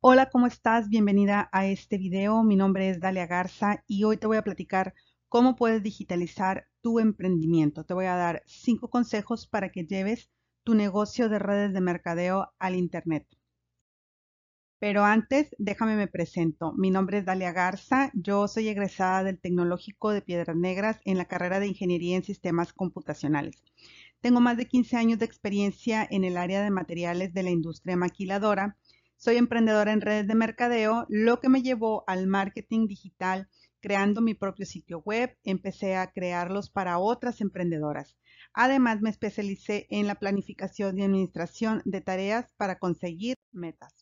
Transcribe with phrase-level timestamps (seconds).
[0.00, 0.88] Hola, ¿cómo estás?
[0.90, 2.42] Bienvenida a este video.
[2.42, 4.94] Mi nombre es Dalia Garza y hoy te voy a platicar
[5.28, 7.84] cómo puedes digitalizar tu emprendimiento.
[7.84, 10.30] Te voy a dar cinco consejos para que lleves
[10.62, 13.26] tu negocio de redes de mercadeo al Internet.
[14.78, 16.72] Pero antes, déjame me presento.
[16.74, 18.10] Mi nombre es Dalia Garza.
[18.14, 22.74] Yo soy egresada del Tecnológico de Piedras Negras en la carrera de Ingeniería en Sistemas
[22.74, 23.64] Computacionales.
[24.20, 27.96] Tengo más de 15 años de experiencia en el área de materiales de la industria
[27.96, 28.76] maquiladora
[29.18, 33.48] soy emprendedora en redes de mercadeo, lo que me llevó al marketing digital
[33.80, 35.36] creando mi propio sitio web.
[35.42, 38.16] Empecé a crearlos para otras emprendedoras.
[38.52, 43.92] Además, me especialicé en la planificación y administración de tareas para conseguir metas.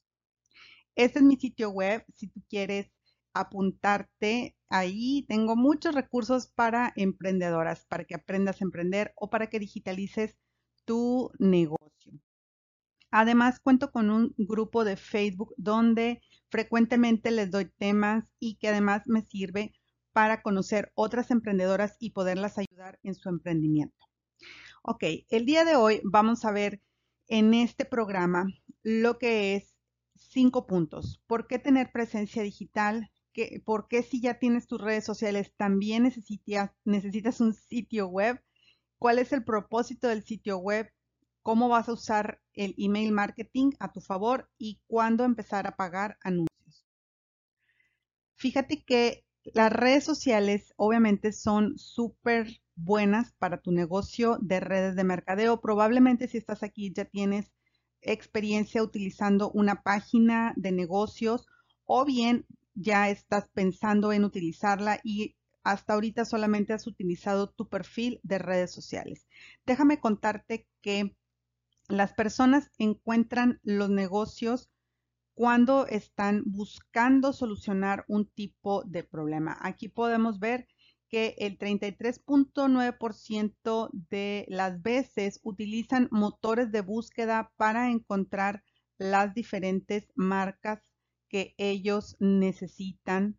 [0.95, 2.05] Este es mi sitio web.
[2.15, 2.91] Si tú quieres
[3.33, 9.59] apuntarte ahí, tengo muchos recursos para emprendedoras, para que aprendas a emprender o para que
[9.59, 10.37] digitalices
[10.85, 11.86] tu negocio.
[13.11, 19.03] Además, cuento con un grupo de Facebook donde frecuentemente les doy temas y que además
[19.07, 19.73] me sirve
[20.13, 24.07] para conocer otras emprendedoras y poderlas ayudar en su emprendimiento.
[24.83, 26.81] Ok, el día de hoy vamos a ver
[27.29, 28.47] en este programa
[28.83, 29.75] lo que es
[30.15, 31.21] cinco puntos.
[31.27, 33.11] ¿Por qué tener presencia digital?
[33.65, 38.41] ¿Por qué si ya tienes tus redes sociales también necesitas, necesitas un sitio web?
[38.99, 40.91] ¿Cuál es el propósito del sitio web?
[41.47, 46.19] Cómo vas a usar el email marketing a tu favor y cuándo empezar a pagar
[46.25, 46.85] anuncios.
[48.35, 55.05] Fíjate que las redes sociales obviamente son súper buenas para tu negocio de redes de
[55.05, 55.61] mercadeo.
[55.61, 57.53] Probablemente si estás aquí ya tienes
[58.01, 61.47] experiencia utilizando una página de negocios
[61.85, 68.19] o bien ya estás pensando en utilizarla y hasta ahorita solamente has utilizado tu perfil
[68.25, 69.29] de redes sociales.
[69.65, 71.15] Déjame contarte que
[71.89, 74.71] las personas encuentran los negocios
[75.35, 79.57] cuando están buscando solucionar un tipo de problema.
[79.61, 80.67] Aquí podemos ver
[81.09, 88.65] que el 33.9% de las veces utilizan motores de búsqueda para encontrar
[88.99, 90.81] las diferentes marcas
[91.29, 93.39] que ellos necesitan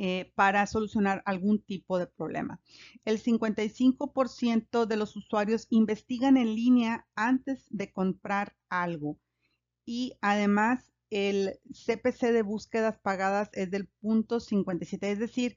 [0.00, 2.60] eh, para solucionar algún tipo de problema.
[3.04, 9.18] El 55% de los usuarios investigan en línea antes de comprar algo
[9.84, 15.56] y además el CPC de búsquedas pagadas es del punto 57, es decir,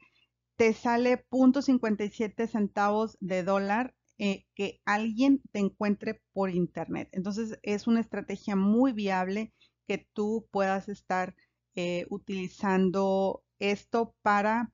[0.56, 7.09] te sale punto 57 centavos de dólar eh, que alguien te encuentre por internet.
[7.12, 9.53] Entonces es una estrategia muy viable
[9.88, 11.35] que tú puedas estar
[11.75, 14.72] eh, utilizando esto para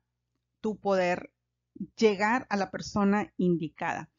[0.60, 1.32] tu poder
[1.96, 4.10] llegar a la persona indicada.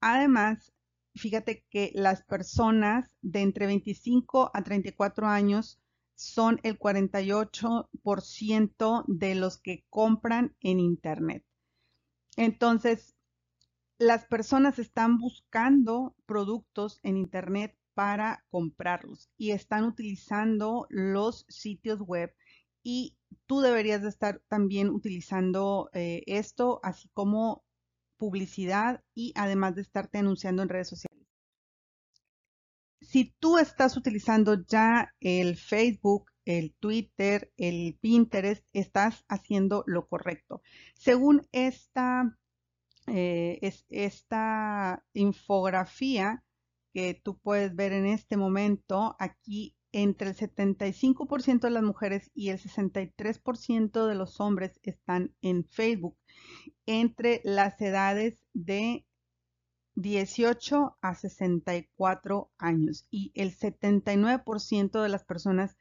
[0.00, 0.72] Además,
[1.14, 5.80] fíjate que las personas de entre 25 a 34 años
[6.14, 11.44] son el 48% de los que compran en Internet.
[12.36, 13.14] Entonces,
[13.98, 22.34] las personas están buscando productos en Internet para comprarlos y están utilizando los sitios web
[22.82, 27.64] y tú deberías de estar también utilizando eh, esto, así como
[28.16, 31.14] publicidad y además de estarte anunciando en redes sociales.
[33.00, 40.62] Si tú estás utilizando ya el Facebook, el Twitter, el Pinterest, estás haciendo lo correcto.
[40.94, 42.36] Según esta,
[43.06, 46.42] eh, es, esta infografía
[46.92, 52.48] que tú puedes ver en este momento, aquí entre el 75% de las mujeres y
[52.48, 56.16] el 63% de los hombres están en Facebook
[56.84, 59.06] entre las edades de
[59.94, 65.76] 18 a 64 años y el 79% de las personas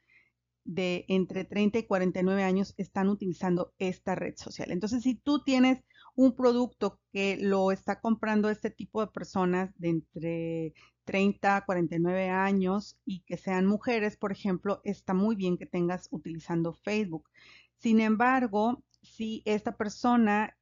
[0.63, 4.72] de entre 30 y 49 años están utilizando esta red social.
[4.72, 5.84] Entonces, si tú tienes
[6.16, 10.74] un producto que lo está comprando este tipo de personas de entre
[11.06, 16.07] 30 a 49 años y que sean mujeres, por ejemplo, está muy bien que tengas
[16.12, 17.30] utilizando Facebook.
[17.78, 20.57] Sin embargo, si esta persona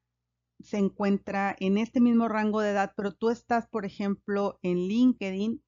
[0.63, 5.61] se encuentra en este mismo rango de edad, pero tú estás, por ejemplo, en LinkedIn,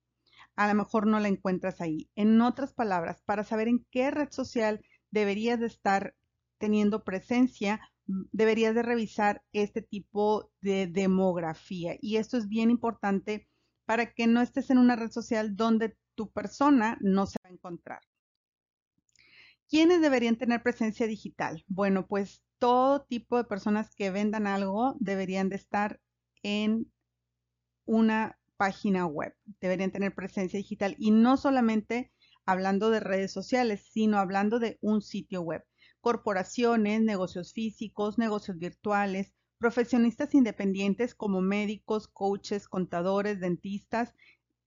[0.56, 2.09] a lo mejor no la encuentras ahí.
[2.15, 6.15] En otras palabras, para saber en qué red social deberías de estar
[6.57, 11.95] teniendo presencia, deberías de revisar este tipo de demografía.
[12.01, 13.48] Y esto es bien importante
[13.85, 17.53] para que no estés en una red social donde tu persona no se va a
[17.53, 18.01] encontrar.
[19.68, 21.63] ¿Quiénes deberían tener presencia digital?
[21.68, 26.00] Bueno, pues todo tipo de personas que vendan algo deberían de estar
[26.44, 26.91] en
[27.85, 32.12] una página web, deberían tener presencia digital y no solamente
[32.45, 35.63] hablando de redes sociales, sino hablando de un sitio web.
[36.01, 39.33] Corporaciones, negocios físicos, negocios virtuales,
[39.63, 44.13] profesionistas independientes como médicos, coaches, contadores, dentistas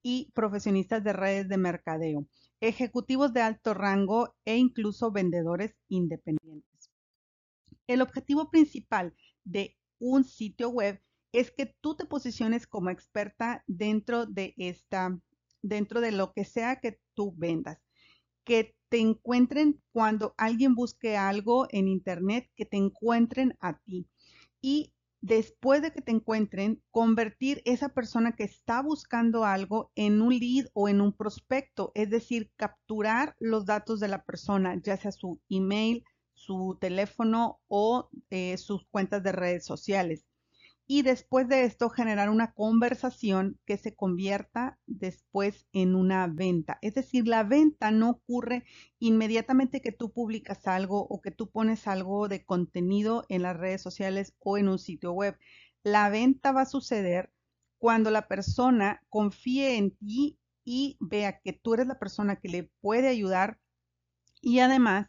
[0.03, 2.27] y profesionistas de redes de mercadeo,
[2.63, 6.91] ejecutivos de alto rango e incluso vendedores independientes.
[7.87, 9.15] El objetivo principal
[9.45, 10.99] de un sitio web
[11.31, 15.21] es que tú te posiciones como experta dentro de esta,
[15.61, 17.77] dentro de lo que sea que tú vendas.
[18.45, 24.09] Que te encuentren cuando alguien busque algo en internet, que te encuentren a ti.
[24.61, 30.39] Y después de que te encuentren, convertir esa persona que está buscando algo en un
[30.39, 35.13] lead o en un prospecto, es decir, capturar los datos de la persona, ya sea
[35.13, 36.05] su email,
[36.35, 40.27] su teléfono o eh, sus cuentas de redes sociales
[40.87, 46.79] y después de esto generar una conversación que se convierta después en una venta.
[46.81, 48.65] Es decir, la venta no ocurre
[48.99, 53.83] inmediatamente que tú publicas algo o que tú pones algo de contenido en las redes
[53.83, 55.37] sociales o en un sitio web.
[55.83, 57.33] La venta va a suceder
[57.79, 62.71] cuando la persona confíe en ti y vea que tú eres la persona que le
[62.81, 63.59] puede ayudar
[64.41, 65.09] y además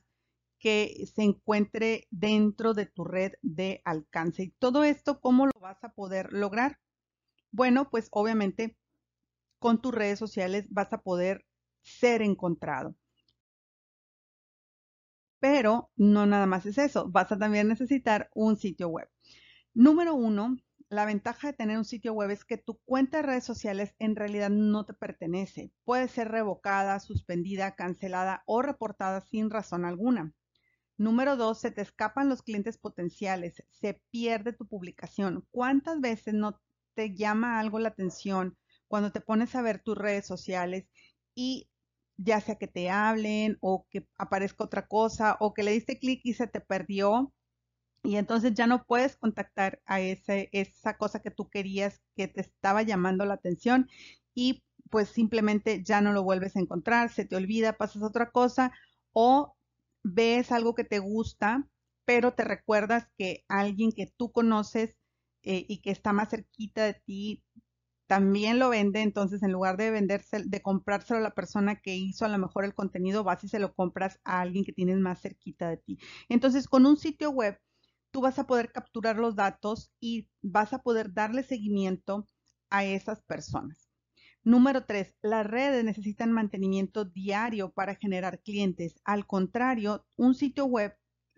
[0.60, 4.44] que se encuentre dentro de tu red de alcance.
[4.44, 6.80] Y todo esto, ¿cómo lo vas a poder lograr?
[7.52, 8.78] Bueno, pues obviamente
[9.60, 11.46] con tus redes sociales vas a poder
[11.84, 12.96] ser encontrado.
[15.40, 19.10] Pero no nada más es eso, vas a también necesitar un sitio web.
[19.74, 20.58] Número uno,
[20.90, 24.16] la ventaja de tener un sitio web es que tu cuenta de redes sociales en
[24.16, 25.72] realidad no te pertenece.
[25.86, 30.34] Puede ser revocada, suspendida, cancelada o reportada sin razón alguna.
[30.98, 35.46] Número dos, se te escapan los clientes potenciales, se pierde tu publicación.
[35.52, 36.60] ¿Cuántas veces no
[36.96, 38.58] te llama algo la atención
[38.88, 40.90] cuando te pones a ver tus redes sociales
[41.36, 41.70] y
[42.18, 46.22] ya sea que te hablen o que aparezca otra cosa o que le diste clic
[46.24, 47.32] y se te perdió
[48.04, 52.82] y entonces ya no puedes contactar a esa cosa que tú querías que te estaba
[52.82, 53.90] llamando la atención
[54.34, 58.32] y pues simplemente ya no lo vuelves a encontrar, se te olvida, pasas a otra
[58.32, 58.72] cosa
[59.14, 59.57] o
[60.14, 61.68] ves algo que te gusta,
[62.06, 64.96] pero te recuerdas que alguien que tú conoces
[65.44, 67.44] eh, y que está más cerquita de ti
[68.08, 72.26] también lo vende, entonces en lugar de venderse, de comprárselo a la persona que hizo
[72.26, 75.22] a lo mejor el contenido, vas y se lo compras a alguien que tienes más
[75.22, 76.00] cerquita de ti.
[76.30, 77.60] Entonces, con un sitio web,
[78.12, 82.26] tú vas a poder capturar los datos y vas a poder darle seguimiento
[82.70, 83.87] a esas personas.
[84.48, 88.96] Número tres, las redes necesitan mantenimiento diario para generar clientes.
[89.04, 90.96] Al contrario, un sitio web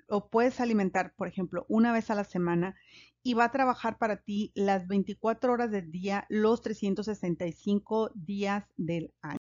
[0.08, 2.76] lo puedes alimentar, por ejemplo, una vez a la semana
[3.24, 9.12] y va a trabajar para ti las 24 horas del día, los 365 días del
[9.24, 9.40] año.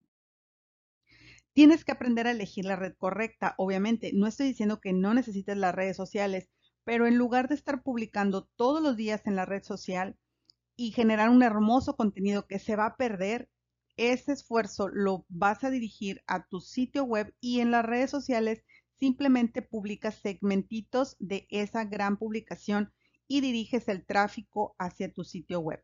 [1.52, 3.56] Tienes que aprender a elegir la red correcta.
[3.58, 6.48] Obviamente, no estoy diciendo que no necesites las redes sociales,
[6.84, 10.16] pero en lugar de estar publicando todos los días en la red social
[10.76, 13.48] y generar un hermoso contenido que se va a perder,
[13.96, 18.64] ese esfuerzo lo vas a dirigir a tu sitio web y en las redes sociales
[18.98, 22.92] simplemente publicas segmentitos de esa gran publicación
[23.28, 25.82] y diriges el tráfico hacia tu sitio web.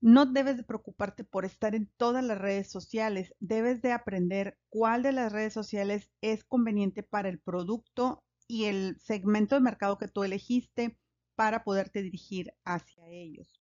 [0.00, 5.02] No debes de preocuparte por estar en todas las redes sociales, debes de aprender cuál
[5.02, 10.06] de las redes sociales es conveniente para el producto y el segmento de mercado que
[10.06, 10.96] tú elegiste
[11.34, 13.57] para poderte dirigir hacia ellos.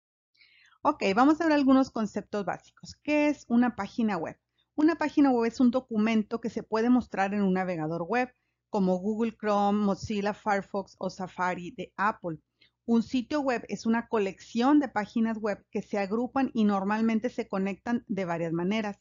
[0.86, 2.94] Ok, vamos a ver algunos conceptos básicos.
[3.02, 4.36] ¿Qué es una página web?
[4.74, 8.34] Una página web es un documento que se puede mostrar en un navegador web
[8.68, 12.36] como Google Chrome, Mozilla Firefox o Safari de Apple.
[12.84, 17.48] Un sitio web es una colección de páginas web que se agrupan y normalmente se
[17.48, 18.98] conectan de varias maneras.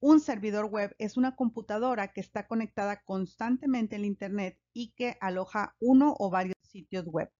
[0.00, 5.76] Un servidor web es una computadora que está conectada constantemente al Internet y que aloja
[5.80, 7.30] uno o varios sitios web.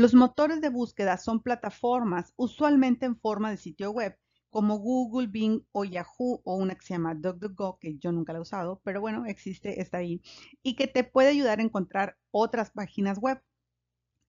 [0.00, 4.16] Los motores de búsqueda son plataformas, usualmente en forma de sitio web,
[4.48, 8.38] como Google, Bing o Yahoo o una que se llama DuckDuckGo, que yo nunca la
[8.38, 10.22] he usado, pero bueno, existe, está ahí,
[10.62, 13.42] y que te puede ayudar a encontrar otras páginas web.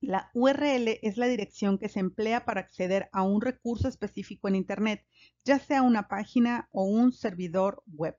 [0.01, 4.55] La URL es la dirección que se emplea para acceder a un recurso específico en
[4.55, 5.07] Internet,
[5.45, 8.17] ya sea una página o un servidor web.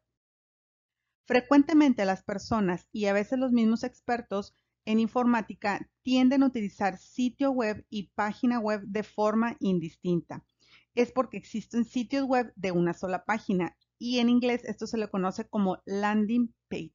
[1.27, 7.51] Frecuentemente las personas y a veces los mismos expertos en informática tienden a utilizar sitio
[7.51, 10.45] web y página web de forma indistinta.
[10.95, 15.09] Es porque existen sitios web de una sola página y en inglés esto se le
[15.09, 16.93] conoce como landing page.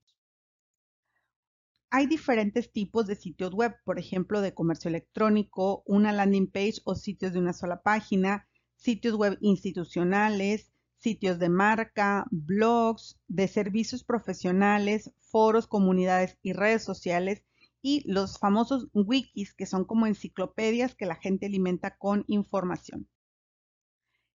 [1.89, 6.95] Hay diferentes tipos de sitios web, por ejemplo, de comercio electrónico, una landing page o
[6.95, 15.13] sitios de una sola página, sitios web institucionales, sitios de marca, blogs, de servicios profesionales,
[15.19, 17.46] foros, comunidades y redes sociales
[17.81, 23.07] y los famosos wikis que son como enciclopedias que la gente alimenta con información.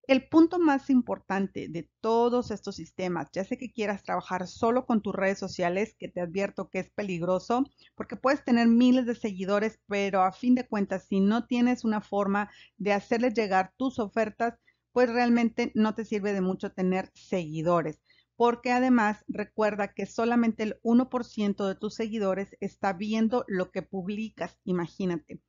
[0.08, 5.00] El punto más importante de todos estos sistemas, ya sé que quieras trabajar solo con
[5.00, 9.80] tus redes sociales, que te advierto que es peligroso, porque puedes tener miles de seguidores,
[9.86, 14.58] pero a fin de cuentas, si no tienes una forma de hacerles llegar tus ofertas,
[14.92, 18.02] pues realmente no te sirve de mucho tener seguidores,
[18.42, 24.58] porque además recuerda que solamente el 1% de tus seguidores está viendo lo que publicas,
[24.64, 25.40] imagínate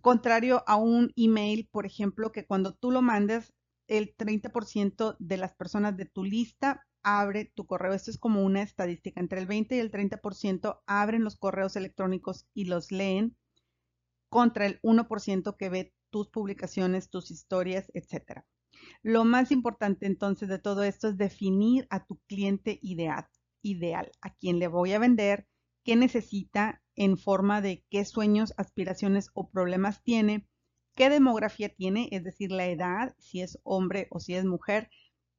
[0.00, 3.52] contrario a un email, por ejemplo, que cuando tú lo mandes,
[3.86, 7.92] el 30% de las personas de tu lista abre tu correo.
[7.92, 9.20] Esto es como una estadística.
[9.20, 13.36] Entre el 20 y el 30% abren los correos electrónicos y los leen
[14.30, 18.44] contra el 1% que ve tus publicaciones, tus historias, etc.
[19.02, 23.26] Lo más importante entonces de todo esto es definir a tu cliente ideal,
[23.62, 25.46] ideal, a quien le voy a vender,
[25.84, 30.46] qué necesita en forma de qué sueños, aspiraciones o problemas tiene,
[30.94, 34.90] qué demografía tiene, es decir, la edad, si es hombre o si es mujer,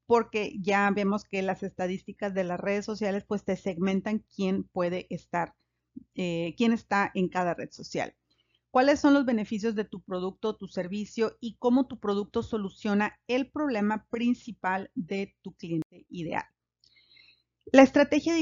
[0.05, 5.07] porque ya vemos que las estadísticas de las redes sociales pues te segmentan quién puede
[5.09, 5.55] estar,
[6.13, 8.15] eh, quién está en cada red social.
[8.75, 13.17] ¿Cuáles son los beneficios de tu producto o tu servicio y cómo tu producto soluciona
[13.25, 16.43] el problema principal de tu cliente ideal?
[17.71, 18.33] La estrategia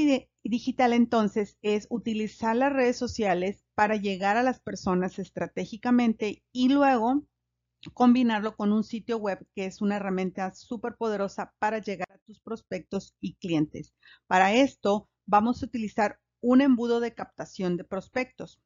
[0.42, 7.24] digital entonces es utilizar las redes sociales para llegar a las personas estratégicamente y luego
[7.92, 12.40] combinarlo con un sitio web que es una herramienta súper poderosa para llegar a tus
[12.40, 13.94] prospectos y clientes.
[14.26, 18.60] Para esto vamos a utilizar un embudo de captación de prospectos.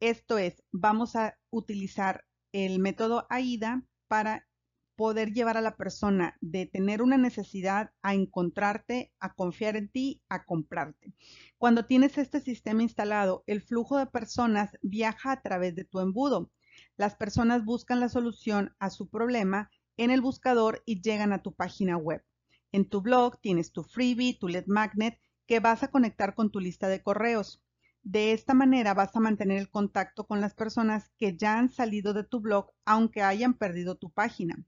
[0.00, 4.46] Esto es, vamos a utilizar el método AIDA para
[4.94, 10.22] poder llevar a la persona de tener una necesidad a encontrarte, a confiar en ti,
[10.28, 11.14] a comprarte.
[11.56, 16.52] Cuando tienes este sistema instalado, el flujo de personas viaja a través de tu embudo.
[16.96, 21.54] Las personas buscan la solución a su problema en el buscador y llegan a tu
[21.54, 22.24] página web.
[22.70, 26.60] En tu blog tienes tu freebie, tu lead magnet que vas a conectar con tu
[26.60, 27.64] lista de correos.
[28.02, 32.14] De esta manera vas a mantener el contacto con las personas que ya han salido
[32.14, 34.64] de tu blog aunque hayan perdido tu página.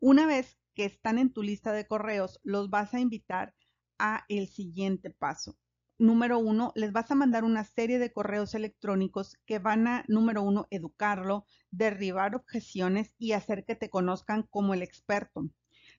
[0.00, 3.54] Una vez que están en tu lista de correos, los vas a invitar
[3.98, 5.56] a el siguiente paso.
[5.98, 10.42] Número uno, les vas a mandar una serie de correos electrónicos que van a, número
[10.42, 15.48] uno, educarlo, derribar objeciones y hacer que te conozcan como el experto.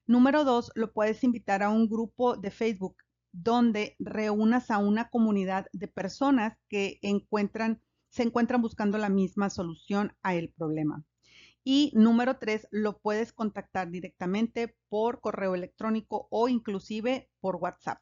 [0.05, 2.98] Número dos, lo puedes invitar a un grupo de Facebook
[3.35, 10.15] donde reúnas a una comunidad de personas que encuentran, se encuentran buscando la misma solución
[10.21, 11.03] a el problema.
[11.63, 17.99] Y número tres, lo puedes contactar directamente por correo electrónico o inclusive por WhatsApp.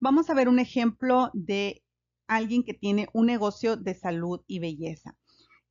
[0.00, 1.82] Vamos a ver un ejemplo de
[2.26, 5.16] alguien que tiene un negocio de salud y belleza.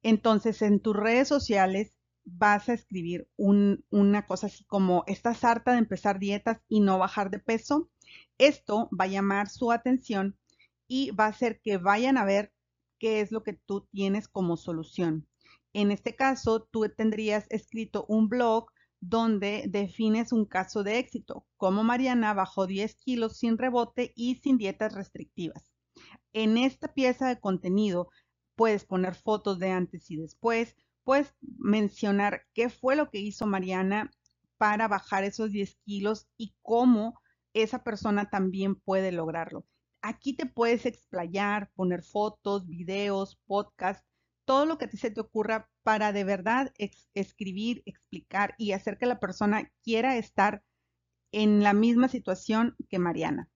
[0.03, 5.79] Entonces, en tus redes sociales vas a escribir una cosa así como, ¿estás harta de
[5.79, 7.89] empezar dietas y no bajar de peso?
[8.37, 10.37] Esto va a llamar su atención
[10.87, 12.53] y va a hacer que vayan a ver
[12.99, 15.27] qué es lo que tú tienes como solución.
[15.73, 18.67] En este caso, tú tendrías escrito un blog
[19.01, 24.57] donde defines un caso de éxito, como Mariana bajó 10 kilos sin rebote y sin
[24.57, 25.73] dietas restrictivas.
[26.31, 28.09] En esta pieza de contenido
[28.55, 34.11] puedes poner fotos de antes y después, puedes mencionar qué fue lo que hizo Mariana
[34.57, 37.19] para bajar esos 10 kilos y cómo
[37.53, 39.65] esa persona también puede lograrlo.
[40.01, 44.05] Aquí te puedes explayar, poner fotos, videos, podcasts
[44.45, 46.73] todo lo que a ti se te ocurra para de verdad
[47.13, 50.63] escribir, explicar y hacer que la persona quiera estar
[51.31, 53.49] en la misma situación que Mariana.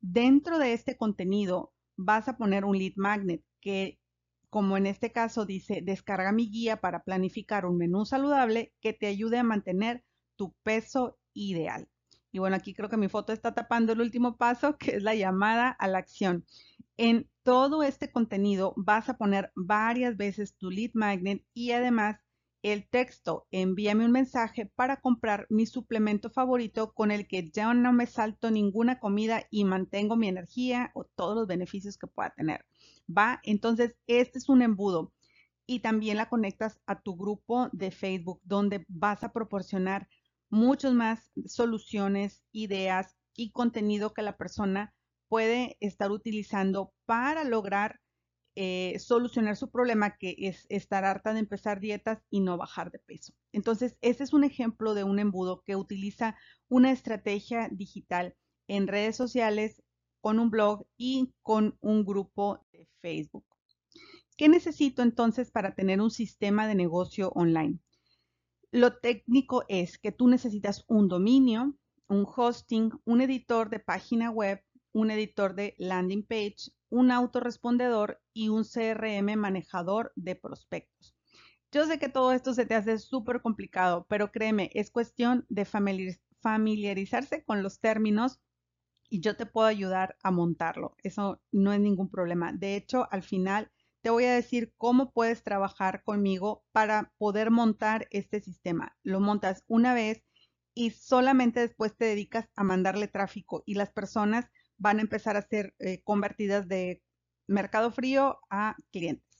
[0.00, 3.98] Dentro de este contenido vas a poner un lead magnet que,
[4.54, 9.08] como en este caso dice, descarga mi guía para planificar un menú saludable que te
[9.08, 10.04] ayude a mantener
[10.36, 11.88] tu peso ideal.
[12.30, 15.16] Y bueno, aquí creo que mi foto está tapando el último paso, que es la
[15.16, 16.44] llamada a la acción.
[16.96, 22.20] En todo este contenido vas a poner varias veces tu lead magnet y además
[22.62, 27.92] el texto envíame un mensaje para comprar mi suplemento favorito con el que ya no
[27.92, 32.64] me salto ninguna comida y mantengo mi energía o todos los beneficios que pueda tener.
[33.08, 35.12] Va, entonces este es un embudo
[35.66, 40.08] y también la conectas a tu grupo de Facebook donde vas a proporcionar
[40.50, 44.94] muchas más soluciones, ideas y contenido que la persona
[45.28, 48.00] puede estar utilizando para lograr
[48.56, 53.00] eh, solucionar su problema, que es estar harta de empezar dietas y no bajar de
[53.00, 53.34] peso.
[53.52, 56.36] Entonces, ese es un ejemplo de un embudo que utiliza
[56.68, 58.36] una estrategia digital
[58.68, 59.82] en redes sociales,
[60.24, 63.44] con un blog y con un grupo de Facebook.
[64.38, 67.78] ¿Qué necesito entonces para tener un sistema de negocio online?
[68.70, 71.76] Lo técnico es que tú necesitas un dominio,
[72.08, 74.62] un hosting, un editor de página web,
[74.92, 81.14] un editor de landing page, un autorrespondedor y un CRM manejador de prospectos.
[81.70, 85.66] Yo sé que todo esto se te hace súper complicado, pero créeme, es cuestión de
[85.66, 88.40] familiarizarse con los términos
[89.14, 90.96] y yo te puedo ayudar a montarlo.
[91.04, 92.52] Eso no es ningún problema.
[92.52, 93.70] De hecho, al final
[94.02, 98.96] te voy a decir cómo puedes trabajar conmigo para poder montar este sistema.
[99.04, 100.24] Lo montas una vez
[100.74, 104.46] y solamente después te dedicas a mandarle tráfico y las personas
[104.78, 107.00] van a empezar a ser eh, convertidas de
[107.46, 109.38] mercado frío a clientes.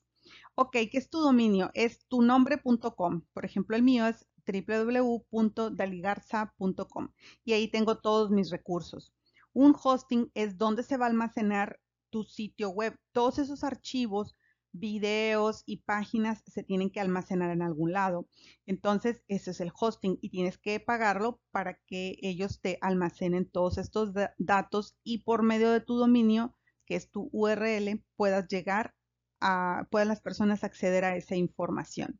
[0.55, 1.73] Ok, ¿qué es tu dominio?
[1.75, 3.23] Es tu nombre.com.
[3.33, 7.09] Por ejemplo, el mío es www.daligarza.com
[7.45, 9.13] y ahí tengo todos mis recursos.
[9.55, 11.81] Un hosting es donde se va a almacenar
[12.11, 12.97] tu sitio web.
[13.13, 14.35] Todos esos archivos,
[14.73, 18.29] videos y páginas se tienen que almacenar en algún lado.
[18.67, 23.79] Entonces, ese es el hosting y tienes que pagarlo para que ellos te almacenen todos
[23.79, 28.95] estos datos y por medio de tu dominio, que es tu URL, puedas llegar
[29.41, 32.19] a, puedan las personas acceder a esa información.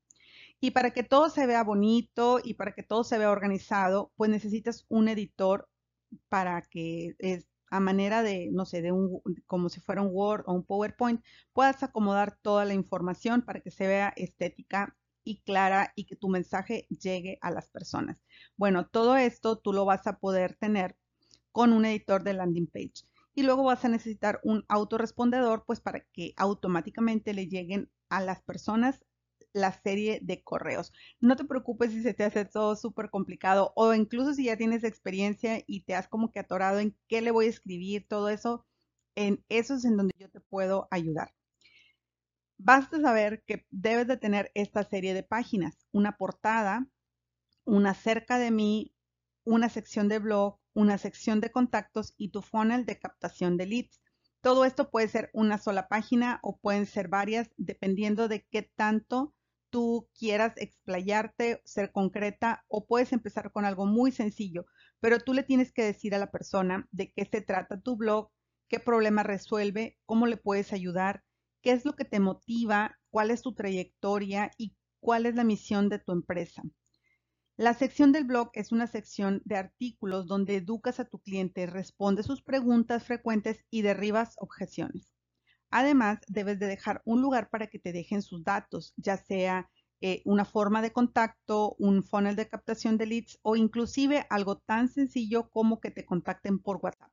[0.61, 4.31] Y para que todo se vea bonito y para que todo se vea organizado, pues
[4.31, 5.69] necesitas un editor
[6.29, 10.45] para que es, a manera de, no sé, de un, como si fuera un Word
[10.47, 15.93] o un PowerPoint, puedas acomodar toda la información para que se vea estética y clara
[15.97, 18.19] y que tu mensaje llegue a las personas.
[18.57, 20.97] Bueno, todo esto tú lo vas a poder tener
[21.53, 23.05] con un editor de landing page.
[23.35, 28.43] Y luego vas a necesitar un autorrespondedor, pues para que automáticamente le lleguen a las
[28.43, 29.05] personas
[29.55, 30.93] la serie de correos.
[31.21, 34.85] No te preocupes si se te hace todo súper complicado o incluso si ya tienes
[34.85, 38.67] experiencia y te has como que atorado en qué le voy a escribir, todo eso,
[39.15, 41.33] en eso es en donde yo te puedo ayudar.
[42.59, 46.89] Basta saber que debes de tener esta serie de páginas, una portada,
[47.65, 48.95] una cerca de mí,
[49.45, 54.01] una sección de blog, una sección de contactos y tu funnel de captación de leads.
[54.41, 59.33] Todo esto puede ser una sola página o pueden ser varias dependiendo de qué tanto
[59.75, 64.67] tú quieras explayarte, ser concreta o puedes empezar con algo muy sencillo,
[65.01, 68.31] pero tú le tienes que decir a la persona de qué se trata tu blog,
[68.69, 71.25] qué problema resuelve, cómo le puedes ayudar,
[71.61, 75.89] qué es lo que te motiva, cuál es tu trayectoria y cuál es la misión
[75.89, 76.63] de tu empresa.
[77.57, 82.27] La sección del blog es una sección de artículos donde educas a tu cliente, respondes
[82.27, 85.14] sus preguntas frecuentes y derribas objeciones.
[85.77, 89.69] Además, debes de dejar un lugar para que te dejen sus datos, ya sea
[90.01, 94.87] eh, una forma de contacto, un funnel de captación de leads o inclusive algo tan
[94.89, 97.11] sencillo como que te contacten por WhatsApp.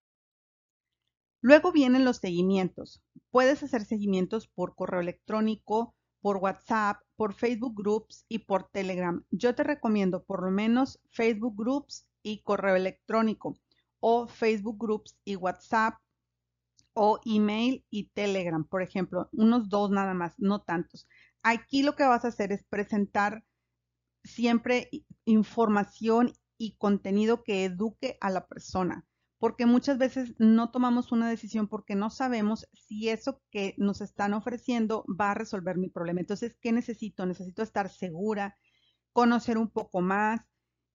[1.42, 3.04] Luego vienen los seguimientos.
[3.32, 9.26] Puedes hacer seguimientos por correo electrónico, por WhatsApp, por Facebook Groups y por Telegram.
[9.32, 13.58] Yo te recomiendo por lo menos Facebook Groups y correo electrónico
[14.00, 15.96] o Facebook Groups y WhatsApp
[16.94, 21.08] o email y Telegram, por ejemplo, unos dos nada más, no tantos.
[21.44, 23.44] Aquí lo que vas a hacer es presentar
[24.24, 24.90] siempre
[25.26, 29.06] información y contenido que eduque a la persona,
[29.40, 34.34] porque muchas veces no tomamos una decisión porque no sabemos si eso que nos están
[34.34, 36.20] ofreciendo va a resolver mi problema.
[36.20, 37.26] Entonces, ¿qué necesito?
[37.26, 38.56] Necesito estar segura,
[39.14, 40.42] conocer un poco más,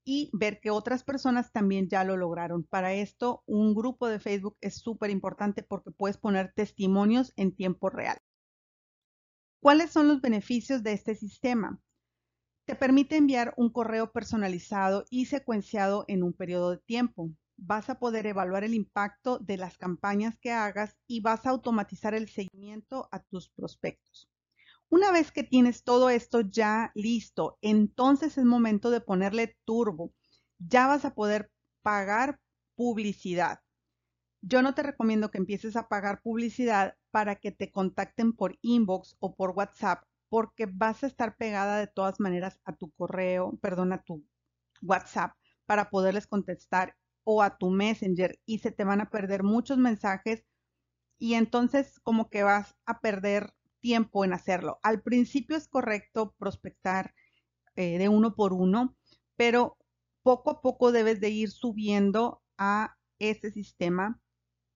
[0.07, 2.63] y ver que otras personas también ya lo lograron.
[2.63, 7.91] Para esto, un grupo de Facebook es súper importante porque puedes poner testimonios en tiempo
[7.91, 8.17] real.
[9.61, 11.81] ¿Cuáles son los beneficios de este sistema?
[12.67, 17.33] Te permite enviar un correo personalizado y secuenciado en un periodo de tiempo.
[17.57, 22.15] Vas a poder evaluar el impacto de las campañas que hagas y vas a automatizar
[22.15, 24.31] el seguimiento a tus prospectos.
[24.89, 30.13] Una vez que tienes todo esto ya listo, entonces es momento de ponerle turbo.
[30.59, 31.51] Ya vas a poder
[31.83, 32.41] pagar
[32.77, 33.61] publicidad.
[34.43, 39.17] Yo no te recomiendo que empieces a pagar publicidad para que te contacten por inbox
[39.21, 43.93] o por WhatsApp, porque vas a estar pegada de todas maneras a tu correo, perdón,
[43.93, 44.25] a tu
[44.83, 45.33] WhatsApp
[45.67, 50.45] para poderles contestar o a tu Messenger y se te van a perder muchos mensajes
[51.19, 54.79] y entonces como que vas a perder tiempo en hacerlo.
[54.83, 57.15] Al principio es correcto prospectar
[57.75, 58.97] eh, de uno por uno,
[59.37, 59.77] pero
[60.23, 64.21] poco a poco debes de ir subiendo a este sistema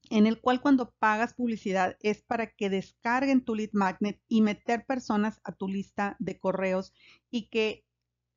[0.08, 4.84] en el cual cuando pagas publicidad es para que descarguen tu lead magnet y meter
[4.86, 6.92] personas a tu lista de correos
[7.30, 7.84] y que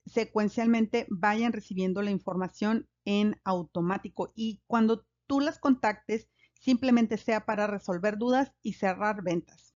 [0.06, 7.68] secuencialmente vayan recibiendo la información en automático y cuando tú las contactes simplemente sea para
[7.68, 9.73] resolver dudas y cerrar ventas.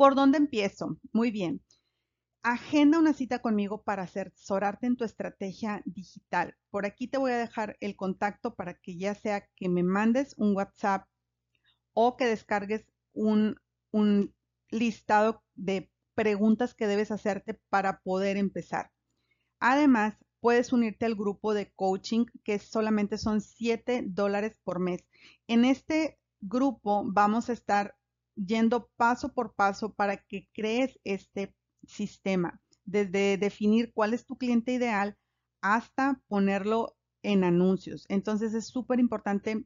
[0.00, 0.96] ¿Por dónde empiezo?
[1.12, 1.60] Muy bien.
[2.42, 6.56] Agenda una cita conmigo para asesorarte en tu estrategia digital.
[6.70, 10.32] Por aquí te voy a dejar el contacto para que ya sea que me mandes
[10.38, 11.06] un WhatsApp
[11.92, 13.56] o que descargues un,
[13.90, 14.34] un
[14.70, 18.90] listado de preguntas que debes hacerte para poder empezar.
[19.58, 25.04] Además, puedes unirte al grupo de coaching que solamente son 7 dólares por mes.
[25.46, 27.99] En este grupo vamos a estar
[28.34, 31.54] yendo paso por paso para que crees este
[31.86, 35.16] sistema, desde definir cuál es tu cliente ideal
[35.60, 38.06] hasta ponerlo en anuncios.
[38.08, 39.64] Entonces es súper importante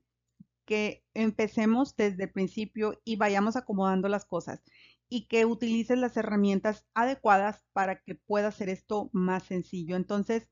[0.64, 4.62] que empecemos desde el principio y vayamos acomodando las cosas
[5.08, 9.96] y que utilices las herramientas adecuadas para que pueda hacer esto más sencillo.
[9.96, 10.48] Entonces,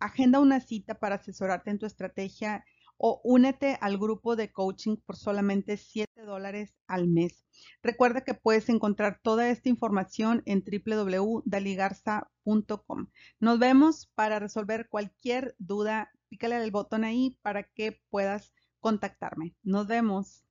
[0.00, 2.64] agenda una cita para asesorarte en tu estrategia
[2.98, 7.44] o únete al grupo de coaching por solamente 7 dólares al mes.
[7.82, 13.08] Recuerda que puedes encontrar toda esta información en www.daligarza.com.
[13.40, 16.12] Nos vemos para resolver cualquier duda.
[16.28, 19.54] Pícale al botón ahí para que puedas contactarme.
[19.62, 20.44] Nos vemos.